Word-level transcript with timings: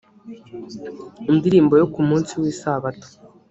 indirimbo 1.31 1.73
yo 1.81 1.85
ku 1.93 1.99
munsi 2.07 2.33
w 2.41 2.43
isabato 2.53 3.07